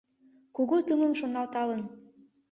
Кугу 0.55 0.77
тумым 0.87 1.13
шоналталын 1.19 1.81